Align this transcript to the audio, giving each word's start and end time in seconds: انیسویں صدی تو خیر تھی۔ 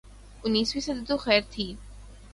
انیسویں 0.43 0.81
صدی 0.85 1.03
تو 1.07 1.15
خیر 1.25 1.41
تھی۔ 1.51 1.67